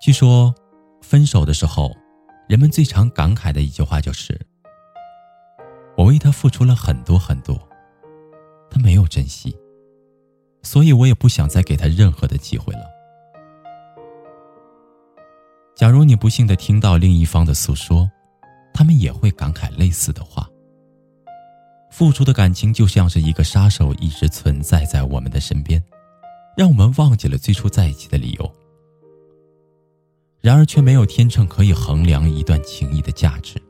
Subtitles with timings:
[0.00, 0.54] 据说，
[1.02, 1.94] 分手的时候，
[2.48, 4.40] 人们最常感慨的一句话就是
[5.94, 7.54] ：“我为他付出了很多很多，
[8.70, 9.54] 他没有珍惜，
[10.62, 12.80] 所以我也不想再给他任何的机会了。”
[15.76, 18.10] 假如你不幸的听到另一方的诉说，
[18.72, 20.48] 他们也会感慨类似的话。
[21.90, 25.82] 付出的感情就像是一个杀手，一直存在在我们的身边，
[26.56, 28.50] 让我们忘记了最初在一起的理由。
[30.40, 33.60] 然而，却没有天秤可以衡量一段情谊的价值。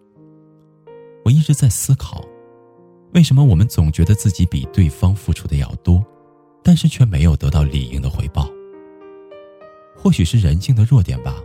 [1.24, 2.24] 我一直在思考，
[3.12, 6.04] 为什么我们总觉得自己比对方付出的要多，
[6.62, 8.48] 但是却没有得到理应的回报？
[9.96, 11.36] 或许是人性的弱点吧，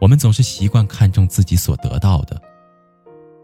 [0.00, 2.34] 我们总是习惯看重自己所得到的；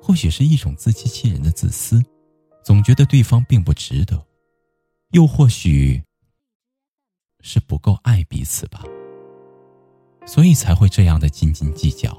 [0.00, 2.02] 或许是一种自欺欺人的自私，
[2.64, 4.16] 总觉得对方并不值得；
[5.12, 6.02] 又或许
[7.42, 8.82] 是不够爱彼此吧。
[10.28, 12.14] 所以才会这样的斤斤计较。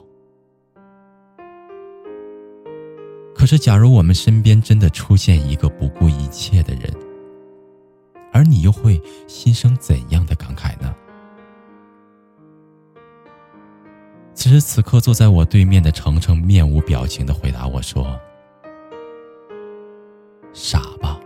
[3.36, 6.92] 可是，假如我们身边真的出现一个不顾一切的人，
[8.34, 10.94] 而你又会心生怎样的感慨呢？
[14.34, 18.20] 此时此刻，坐在我对面的程程面无表情的回答我说
[20.52, 21.20] ：“傻吧。”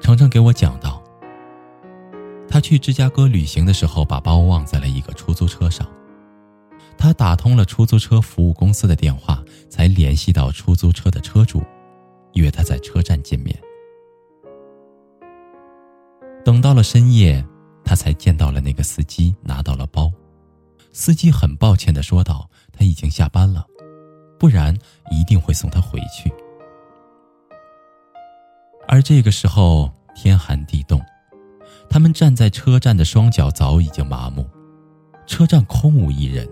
[0.00, 1.03] 程程给我讲道。
[2.64, 5.86] 去芝加哥旅行的时候，把包忘在了一个出租车上。
[6.96, 11.62] 他打通了出租车服务公司的电话，才联系到出租车的车主，
[12.32, 13.54] 约他在车站见面。
[16.42, 17.44] 等到了深夜，
[17.84, 20.10] 他才见到了那个司机，拿到了包。
[20.90, 23.66] 司机很抱歉的说道：“他已经下班了，
[24.38, 24.74] 不然
[25.10, 26.32] 一定会送他回去。”
[28.88, 30.98] 而这个时候，天寒地冻。
[31.94, 34.44] 他们站在车站的双脚早已经麻木，
[35.28, 36.44] 车站空无一人，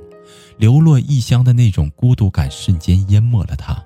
[0.56, 3.82] 流落异乡的那种孤独感瞬间淹没了他。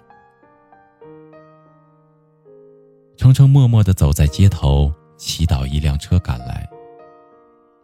[3.17, 6.69] 程程默默的走在街头，祈祷一辆车赶来。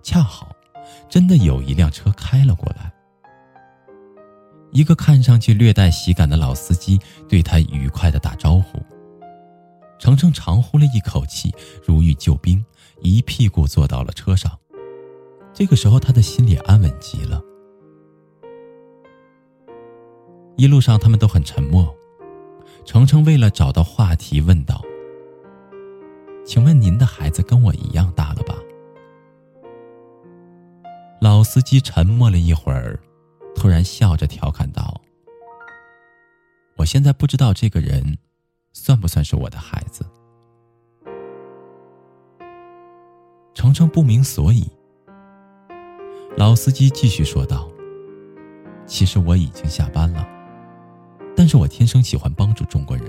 [0.03, 0.55] 恰好，
[1.09, 2.93] 真的有一辆车开了过来。
[4.71, 8.79] 一个看上去略带喜感的老司机对他愉快的打招呼。
[9.99, 11.55] 程程长呼了一口气，
[11.87, 12.63] 如遇救兵，
[13.03, 14.59] 一屁股坐到了车上。
[15.53, 17.43] 这个时候，他的心里安稳极了。
[20.57, 21.95] 一路上，他们都很沉默。
[22.85, 24.83] 程程为了找到话题，问道
[26.45, 28.57] ：“请问您的孩子跟我一样大了吧？”
[31.21, 32.99] 老司机沉默了一会儿，
[33.55, 35.01] 突然笑着调侃道
[36.77, 38.19] ：“我现在不知道这个人。”
[38.75, 40.03] 算不算是我的孩子？
[43.63, 44.69] 程程不明所以。
[46.37, 47.71] 老司机继续说道
[48.87, 50.27] ：“其实我已经下班了，
[51.37, 53.07] 但是我天生喜欢帮助中国人，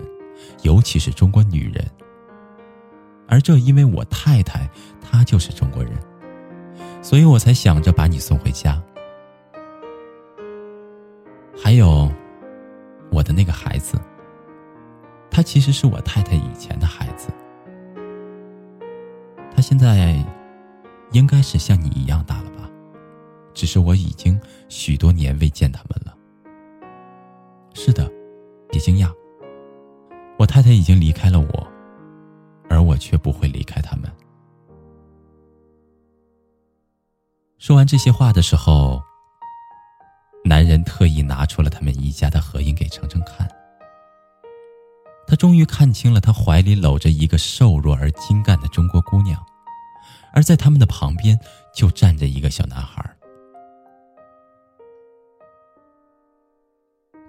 [0.61, 1.83] 尤其是中国女人。
[3.27, 4.69] 而这因为我太太
[5.01, 5.91] 她就是中国人，
[7.01, 8.79] 所以我才想着把你送回家。
[11.57, 12.11] 还有，
[13.11, 13.99] 我的那个孩子。”
[15.35, 17.29] 他其实是我太太以前的孩子，
[19.55, 20.23] 他现在
[21.13, 22.69] 应该是像你一样大了吧？
[23.53, 26.15] 只是我已经许多年未见他们了。
[27.73, 28.11] 是的，
[28.69, 29.11] 别惊讶，
[30.37, 31.67] 我太太已经离开了我，
[32.69, 34.11] 而我却不会离开他们。
[37.59, 39.01] 说完这些话的时候，
[40.43, 43.47] 男人特意拿出了他们一家的合影给程程看。
[45.27, 49.43] 他终于看清了，他怀里搂着一个瘦弱而精干的中国姑娘，
[50.33, 51.39] 而在他们的旁边
[51.73, 53.07] 就站着一个小男孩。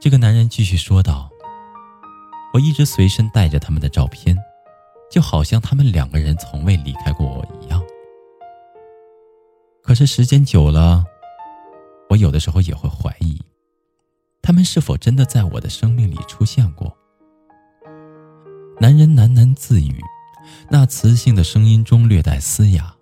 [0.00, 1.30] 这个男人继续说道
[2.52, 4.36] ：“我一直随身带着他们的照片，
[5.10, 7.82] 就好像他们两个人从未离开过我一样。
[9.82, 11.04] 可是时间久了，
[12.08, 13.40] 我有的时候也会怀疑，
[14.42, 16.94] 他们是否真的在我的生命里出现过？
[18.80, 20.02] 男人喃喃自语，
[20.68, 22.93] 那磁性的声音中略带嘶哑，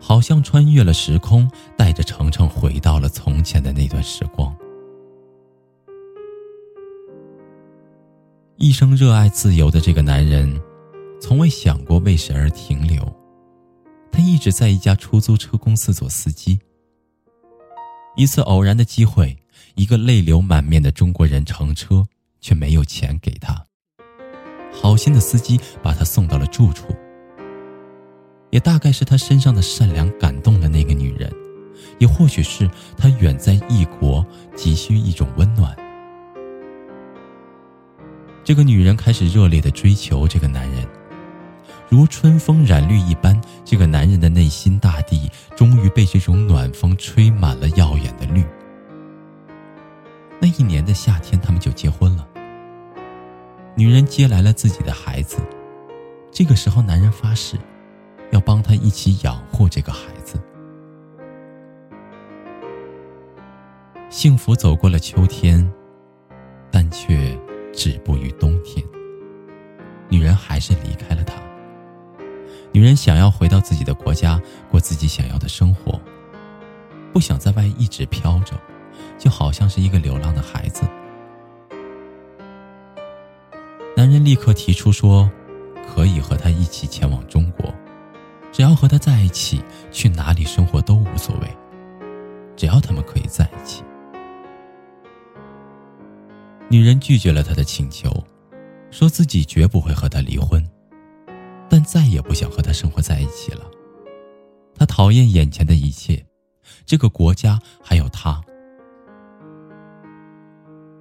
[0.00, 4.54] 好像穿越了时空，带着程程回到了从前的那段时光。
[8.56, 10.60] 一生热爱自由的这个男人，
[11.20, 13.04] 从未想过为谁而停留。
[14.10, 16.58] 他一直在一家出租车公司做司机。
[18.16, 19.36] 一次偶然的机会，
[19.74, 22.06] 一个泪流满面的中国人乘车，
[22.40, 23.62] 却没有钱给他。
[24.72, 26.86] 好心的司机把他送到了住处。
[28.56, 31.30] 也大概是他身上的善良感动了那个女人，
[31.98, 32.66] 也或许是
[32.96, 34.24] 他远在异国，
[34.54, 35.76] 急需一种温暖。
[38.42, 40.88] 这个女人开始热烈的追求这个男人。
[41.90, 48.42] 如春风染绿一般，这个男人的内心大地终于被这种暖风吹满了耀眼的绿。
[50.40, 52.26] 那一年的夏天，他们就结婚了。
[53.74, 55.36] 女人接来了自己的孩子，
[56.32, 57.58] 这个时候，男人发誓
[58.30, 60.40] 要帮她一起养护这个孩子。
[64.08, 65.70] 幸福走过了秋天，
[66.70, 67.38] 但却
[67.72, 68.84] 止步于冬天。
[70.08, 71.34] 女人还是离开了他。
[72.72, 74.40] 女人想要回到自己的国家，
[74.70, 76.00] 过自己想要的生活，
[77.12, 78.54] 不想在外一直飘着，
[79.18, 80.84] 就好像是一个流浪的孩子。
[83.96, 85.28] 男人立刻提出说，
[85.86, 87.74] 可以和他一起前往中国，
[88.56, 89.62] 只要和他在一起，
[89.92, 91.56] 去哪里生活都无所谓，
[92.56, 93.84] 只要他们可以在一起。
[96.70, 98.10] 女人拒绝了他的请求，
[98.90, 100.66] 说自己绝不会和他离婚。
[101.68, 103.70] 但再也不想和他生活在一起了。
[104.74, 106.24] 他讨厌眼前的一切，
[106.86, 108.40] 这个国家还有他。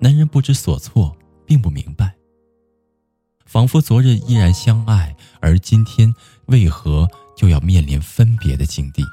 [0.01, 1.15] 男人不知所措，
[1.45, 2.15] 并不明白，
[3.45, 6.13] 仿佛昨日依然相爱，而今天
[6.47, 9.03] 为何就要面临分别的境地？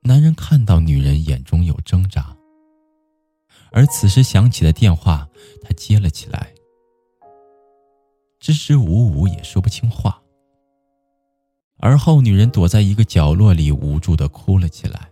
[0.00, 2.36] 男人看到女人眼中有挣扎，
[3.72, 5.28] 而此时响起的电话，
[5.62, 6.52] 他接了起来。
[8.38, 10.20] 支支吾吾也说不清话。
[11.78, 15.10] 而后，女人躲在一个角落里，无助的哭了起来。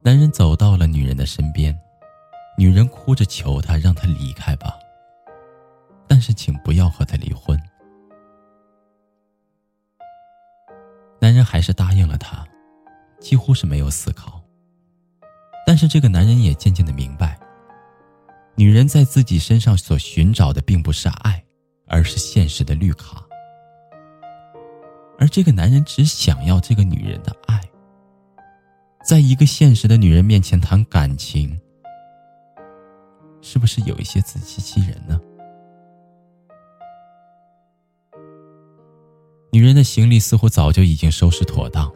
[0.00, 1.78] 男人走到了女人的身边，
[2.56, 4.74] 女人哭着求他，让他离开吧。
[6.08, 7.60] 但是，请不要和他离婚。
[11.20, 12.46] 男人还是答应了她，
[13.20, 14.40] 几乎是没有思考。
[15.66, 17.38] 但是，这个男人也渐渐的明白。
[18.56, 21.44] 女人在自己身上所寻找的并不是爱，
[21.86, 23.22] 而是现实的绿卡。
[25.18, 27.60] 而这个男人只想要这个女人的爱。
[29.04, 31.60] 在一个现实的女人面前谈感情，
[33.40, 35.20] 是不是有一些自欺欺人呢？
[39.50, 41.90] 女人的行李似乎早就已经收拾妥当，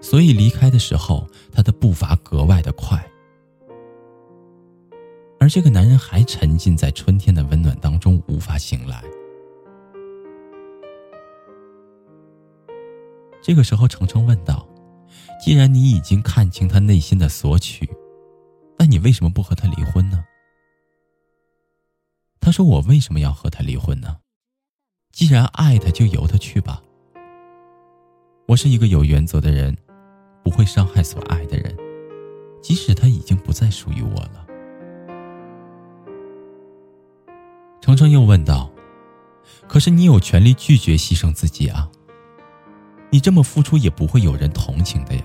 [0.00, 3.04] 所以离开的时候，她的步伐格外的快。
[5.38, 9.02] 而这个男人还沉浸在春天的温暖当中，无法醒来。
[13.42, 14.66] 这个时候，程程问道
[15.44, 17.88] ：“既然你已经看清他内心的索取，
[18.78, 20.24] 那你为什么不和他离婚呢？”
[22.40, 24.16] 他说：“我为什么要和他离婚呢？
[25.12, 26.82] 既然爱他，就由他去吧。
[28.46, 29.76] 我是一个有原则的人，
[30.42, 31.76] 不会伤害所爱的人，
[32.62, 34.46] 即使他已经不再属于我了。”
[37.82, 38.70] 程程又问道
[39.68, 41.90] ：“可是你有权利拒绝牺牲自己啊！
[43.10, 45.22] 你这么付出也不会有人同情的呀。”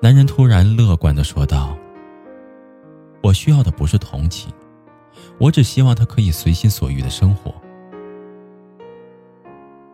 [0.00, 1.76] 男人突然乐观的说道
[3.22, 4.50] ：“我需要的不是同情，
[5.38, 7.54] 我只希望他可以随心所欲的生活。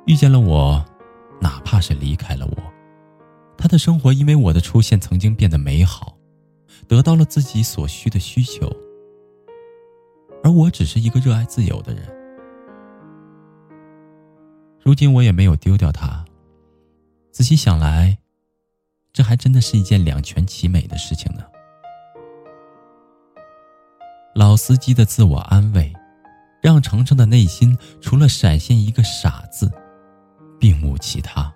[0.07, 0.85] 遇见了我，
[1.41, 2.57] 哪怕是离开了我，
[3.57, 6.17] 他的生活因为我的出现曾经变得美好，
[6.89, 8.71] 得到了自己所需的需求。”
[10.43, 12.03] 而我只是一个热爱自由的人，
[14.83, 16.25] 如今我也没有丢掉他。
[17.31, 18.17] 仔细想来，
[19.13, 21.45] 这还真的是一件两全其美的事情呢。
[24.35, 25.93] 老司机的自我安慰，
[26.61, 29.71] 让程程的内心除了闪现一个傻字，
[30.59, 31.53] 并无其他。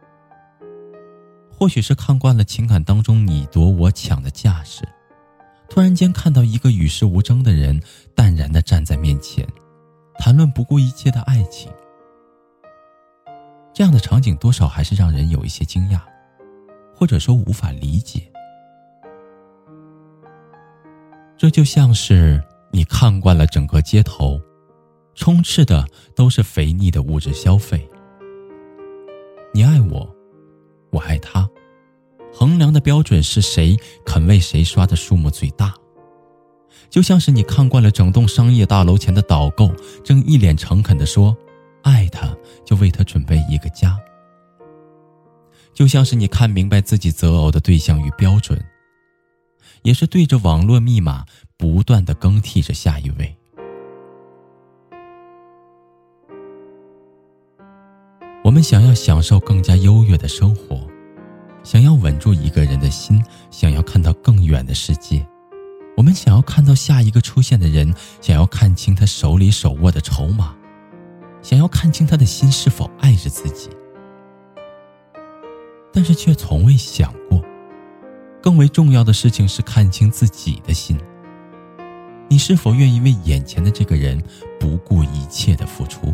[1.50, 4.82] 或许是看惯了情感当中你夺我抢的架势。
[5.68, 7.80] 突然间看到一个与世无争的人，
[8.14, 9.46] 淡然的站在面前，
[10.18, 11.72] 谈论不顾一切的爱情。
[13.72, 16.00] 这样的场景多少还是让人有一些惊讶，
[16.94, 18.30] 或者说无法理解。
[21.36, 22.42] 这就像是
[22.74, 24.40] 你看惯了整个街头，
[25.14, 27.88] 充斥的都是肥腻的物质消费。
[29.52, 30.12] 你爱我，
[30.90, 31.48] 我爱他，
[32.32, 35.72] 衡量的标准是谁肯为谁刷的数目最大。
[36.90, 39.68] 就像是你看惯了整栋商业大楼前的导购，
[40.02, 41.36] 正一脸诚恳地说
[41.84, 43.96] ：“爱他，就为他准备一个家。”
[45.72, 48.60] 就像是你看明白自己择偶的对象与标准，
[49.82, 51.24] 也是对着网络密码
[51.56, 53.36] 不断的更替着下一位。
[58.44, 60.86] 我们想要享受更加优越的生活，
[61.62, 65.26] 想要稳住一个人的心，想要看到更远的世界。
[65.96, 70.54] 我们想要看到下一个出现的人，想要看清他手里手握的筹码，
[71.40, 73.70] 想要看清他的心是否爱着自己，
[75.92, 77.40] 但是却从未想过，
[78.42, 80.98] 更为重要的事情是看清自己的心。
[82.28, 84.22] 你是否愿意为眼前的这个人
[84.58, 86.12] 不顾一切的付出？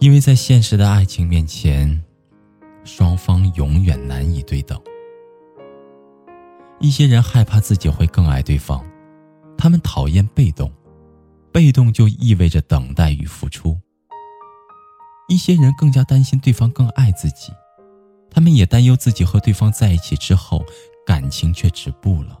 [0.00, 2.02] 因为在现实的爱情面前，
[2.84, 4.80] 双方永远难以对等。
[6.78, 8.82] 一些人害怕自己会更爱对方，
[9.58, 10.72] 他们讨厌被动，
[11.52, 13.78] 被动就意味着等待与付出。
[15.28, 17.52] 一些人更加担心对方更爱自己，
[18.30, 20.64] 他们也担忧自己和对方在一起之后，
[21.06, 22.39] 感情却止步了，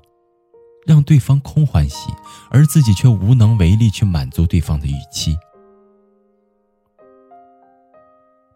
[0.86, 2.10] 让对方空欢喜，
[2.50, 5.36] 而自己却无能为力去满足对方的预期。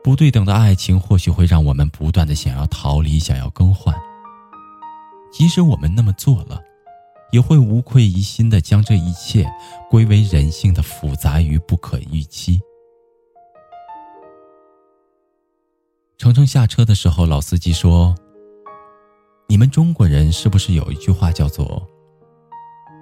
[0.02, 3.94] 不对等的爱情或许会让我们不断的想要逃离，想要更换。
[5.32, 6.62] 即使我们那么做了，
[7.32, 9.50] 也会无愧于心的将这一切
[9.90, 12.60] 归为人性的复杂与不可预期。
[16.18, 18.14] 程程下车的时候，老司机说
[19.48, 21.86] ：“你们中国人是不是有一句话叫做‘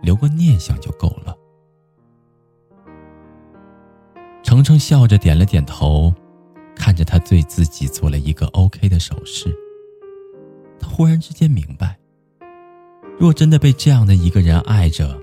[0.03, 1.37] 留个念想就够了’？”
[4.45, 6.13] 程程笑着点了点头，
[6.77, 9.51] 看着他对自己做了一个 OK 的手势。
[10.79, 11.99] 他忽然之间明白。
[13.19, 15.19] 若真的被这样的一个人爱着，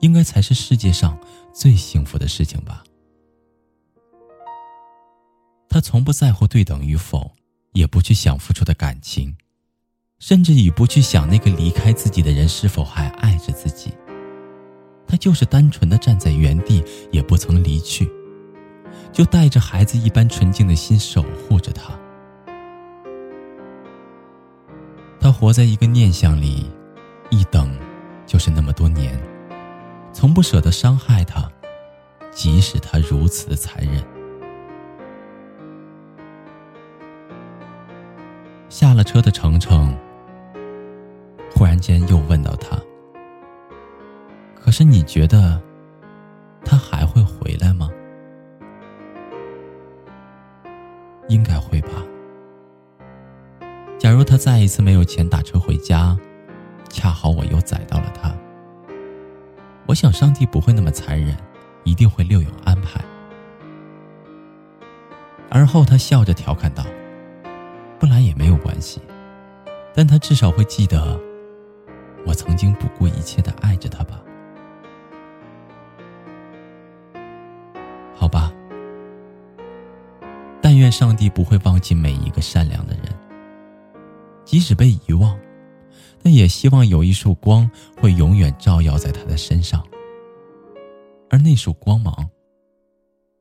[0.00, 1.16] 应该才是世界上
[1.54, 2.82] 最幸福的事情吧。
[5.68, 7.30] 他从不在乎对等与否，
[7.72, 9.36] 也不去想付出的感情，
[10.18, 13.92] 甚至也不去想那个离开自己的人是否还爱着自己。
[15.06, 16.82] 他就是单纯的站在原地，
[17.12, 18.10] 也不曾离去，
[19.12, 21.96] 就带着孩子一般纯净的心守护着他。
[25.20, 26.70] 他活在一个念想里，
[27.30, 27.76] 一等
[28.26, 29.16] 就是那么多年，
[30.12, 31.48] 从不舍得伤害他，
[32.32, 34.15] 即使他如此的残忍。
[39.16, 39.96] 车的程程，
[41.54, 42.78] 忽然间又问到他
[44.54, 45.58] ：“可是你觉得，
[46.62, 47.88] 他还会回来吗？”
[51.28, 51.88] 应该会吧。
[53.96, 56.14] 假如他再一次没有钱打车回家，
[56.90, 58.30] 恰好我又载到了他，
[59.86, 61.34] 我想上帝不会那么残忍，
[61.84, 63.00] 一定会另有安排。
[65.48, 66.84] 而后他笑着调侃道
[68.56, 69.00] ：“有关系，
[69.94, 71.20] 但他至少会记得，
[72.26, 74.22] 我曾经不顾一切的爱着他吧。”
[78.16, 78.50] 好吧，
[80.62, 83.04] 但愿上帝不会忘记每一个善良的人。
[84.44, 85.38] 即使被遗忘，
[86.22, 87.70] 但也希望有一束光
[88.00, 89.84] 会永远照耀在他的身上，
[91.28, 92.30] 而那束光芒，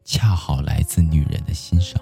[0.03, 2.01] 恰好来自女人的心上。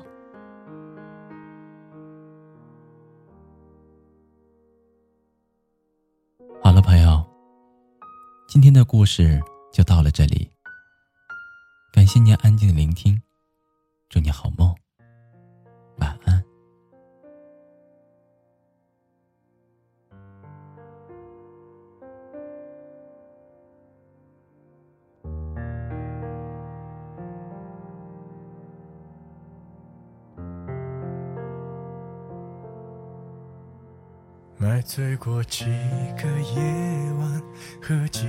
[8.53, 9.41] 今天的故事
[9.73, 10.47] 就到了这里。
[11.91, 13.19] 感谢您安静的聆听，
[14.09, 14.75] 祝你好梦。
[34.85, 35.65] 醉过几
[36.17, 36.61] 个夜
[37.19, 37.41] 晚，
[37.81, 38.27] 喝几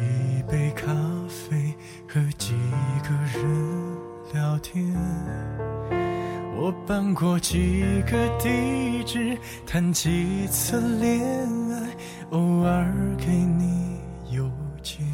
[0.48, 0.86] 杯咖
[1.28, 1.74] 啡，
[2.08, 2.54] 和几
[3.02, 3.96] 个人
[4.32, 4.94] 聊天。
[6.56, 11.20] 我搬过几个地址，谈几次恋
[11.72, 11.90] 爱，
[12.30, 12.86] 偶尔
[13.18, 13.98] 给你
[14.30, 14.48] 邮
[14.82, 15.04] 件。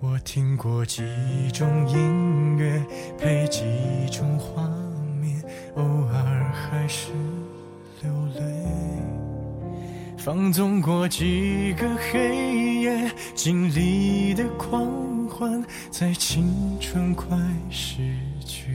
[0.00, 0.16] 我。
[0.22, 1.02] 听过几
[1.52, 2.80] 种音乐，
[3.18, 3.64] 配几
[4.12, 4.62] 种画
[5.20, 5.42] 面，
[5.74, 7.10] 偶尔还是。
[10.22, 14.86] 放纵过几个黑夜，经历的狂
[15.26, 16.44] 欢，在青
[16.78, 17.26] 春快
[17.70, 18.02] 逝
[18.44, 18.70] 去。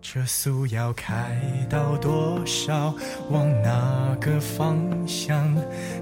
[0.00, 1.36] 车速要开
[1.68, 2.94] 到多少？
[3.30, 5.52] 往哪个方向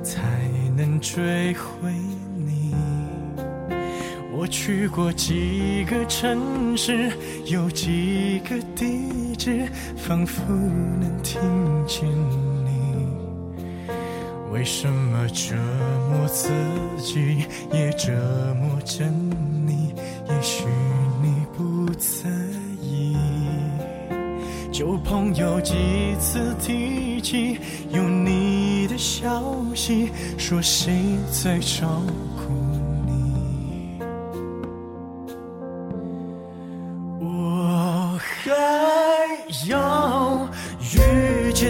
[0.04, 0.20] 才
[0.76, 1.90] 能追回？
[4.42, 7.12] 我去过几个城市，
[7.46, 11.40] 有几个地址，仿佛能听
[11.86, 12.08] 见
[12.64, 13.06] 你。
[14.50, 15.54] 为什么折
[16.10, 16.48] 磨自
[16.98, 18.12] 己，也折
[18.60, 19.04] 磨着
[19.64, 19.94] 你？
[20.28, 20.64] 也许
[21.22, 22.28] 你不在
[22.82, 23.16] 意。
[24.72, 25.72] 旧朋友几
[26.18, 27.58] 次提起
[27.92, 29.40] 有你的消
[29.72, 30.92] 息，说谁
[31.30, 32.02] 在找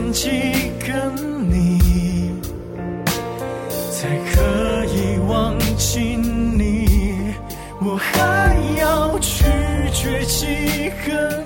[0.03, 0.29] 忘记
[0.85, 1.15] 跟
[1.49, 2.35] 你，
[3.93, 7.35] 才可以忘记你？
[7.81, 9.45] 我还要去
[9.93, 11.45] 绝几个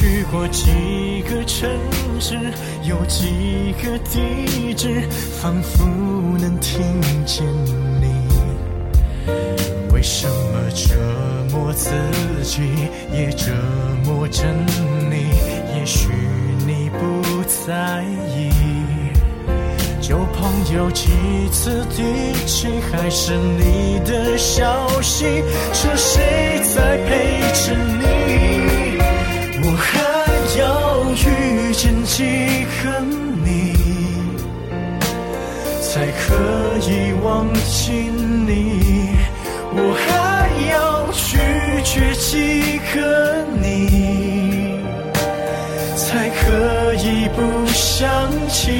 [0.00, 1.68] 去过几个城
[2.18, 2.34] 市，
[2.84, 5.06] 有几个地址，
[5.38, 5.84] 仿佛
[6.38, 6.80] 能听
[7.26, 7.46] 见
[8.00, 8.10] 你。
[9.92, 10.94] 为什么折
[11.52, 11.90] 磨自
[12.42, 12.62] 己，
[13.12, 13.52] 也折
[14.06, 14.42] 磨着
[15.10, 15.28] 你？
[15.76, 16.08] 也许
[16.66, 18.02] 你不在
[18.34, 18.48] 意。
[20.00, 21.10] 旧朋友几
[21.52, 25.26] 次提起，还是你的消息，
[25.74, 28.89] 说谁在陪着你？
[29.62, 30.00] 我还
[30.58, 30.62] 要
[31.10, 33.00] 遇见几个
[33.44, 33.74] 你，
[35.82, 36.18] 才可
[36.88, 36.90] 以
[37.22, 37.92] 忘记
[38.46, 39.10] 你？
[39.72, 40.72] 我还要
[41.12, 41.38] 拒
[41.84, 44.80] 绝几个你，
[45.94, 47.38] 才可以不
[47.72, 48.08] 想
[48.48, 48.70] 起？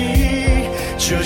[0.98, 1.16] 这